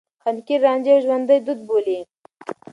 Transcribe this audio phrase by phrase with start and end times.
[0.23, 1.99] حنکير رانجه يو ژوندي دود بولي.